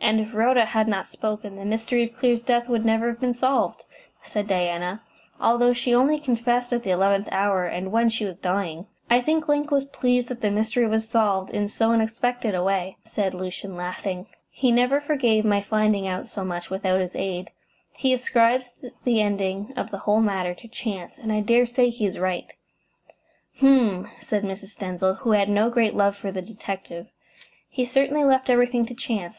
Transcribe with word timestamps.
"And 0.00 0.18
if 0.20 0.32
Rhoda 0.32 0.64
had 0.64 0.88
not 0.88 1.08
spoken, 1.08 1.56
the 1.56 1.64
mystery 1.64 2.04
of 2.04 2.16
Clear's 2.16 2.42
death 2.42 2.68
would 2.68 2.84
never 2.84 3.08
have 3.08 3.20
been 3.20 3.34
solved," 3.34 3.82
said 4.22 4.48
Diana, 4.48 5.02
"although 5.40 5.72
she 5.72 5.94
only 5.94 6.18
confessed 6.18 6.72
at 6.72 6.84
the 6.84 6.90
eleventh 6.90 7.28
hour, 7.30 7.66
and 7.66 7.92
when 7.92 8.08
she 8.08 8.24
was 8.24 8.38
dying." 8.38 8.86
"I 9.10 9.20
think 9.20 9.46
Link 9.48 9.70
was 9.70 9.84
pleased 9.84 10.28
that 10.28 10.40
the 10.40 10.50
mystery 10.50 10.86
was 10.86 11.08
solved 11.08 11.50
in 11.50 11.68
so 11.68 11.90
unexpected 11.92 12.54
a 12.54 12.62
way," 12.62 12.96
said 13.04 13.34
Lucian, 13.34 13.76
laughing. 13.76 14.26
"He 14.50 14.72
never 14.72 15.00
forgave 15.00 15.44
my 15.44 15.60
finding 15.60 16.06
out 16.08 16.26
so 16.28 16.44
much 16.44 16.70
without 16.70 17.00
his 17.00 17.14
aid. 17.14 17.50
He 17.92 18.12
ascribes 18.12 18.66
the 19.04 19.20
ending 19.20 19.72
of 19.76 19.90
the 19.90 19.98
whole 19.98 20.20
matter 20.20 20.54
to 20.54 20.68
chance, 20.68 21.12
and 21.18 21.32
I 21.32 21.40
dare 21.40 21.66
say 21.66 21.88
he 21.90 22.06
is 22.06 22.18
right." 22.18 22.46
"H'm!" 23.58 24.08
said 24.20 24.44
Mrs. 24.44 24.78
Denzil, 24.78 25.16
who 25.18 25.32
had 25.32 25.48
no 25.48 25.70
great 25.70 25.94
love 25.94 26.16
for 26.16 26.32
the 26.32 26.42
detective. 26.42 27.08
"He 27.68 27.84
certainly 27.84 28.24
left 28.24 28.48
everything 28.48 28.86
to 28.86 28.94
chance. 28.94 29.38